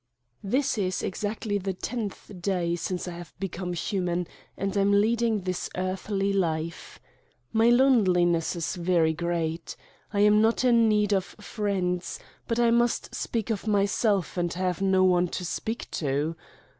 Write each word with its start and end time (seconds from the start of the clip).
fT^HIS 0.43 0.83
is 0.83 1.03
exactly 1.03 1.59
the 1.59 1.73
tenth 1.73 2.31
day 2.41 2.75
since 2.75 3.07
I 3.07 3.11
have 3.11 3.37
be 3.39 3.47
come 3.49 3.73
human 3.73 4.25
and 4.57 4.75
am 4.75 4.91
leading 4.91 5.41
this 5.41 5.69
earthly 5.77 6.33
life. 6.33 6.99
My 7.53 7.69
loneliness 7.69 8.55
is 8.55 8.77
very 8.77 9.13
great. 9.13 9.75
I 10.11 10.21
am 10.21 10.41
not 10.41 10.65
in 10.65 10.89
need 10.89 11.13
of 11.13 11.25
friends, 11.39 12.17
but 12.47 12.59
I 12.59 12.71
must 12.71 13.13
speak 13.13 13.51
of 13.51 13.67
Myself 13.67 14.37
and 14.37 14.51
I 14.57 14.61
have 14.61 14.81
no 14.81 15.03
one 15.03 15.27
to 15.27 15.45
speak 15.45 15.91
to. 15.91 16.35